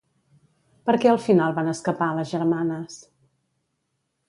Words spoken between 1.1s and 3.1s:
al final van escapar les germanes?